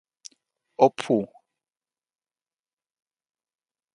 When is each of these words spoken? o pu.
o 0.85 0.87
pu. 0.99 1.17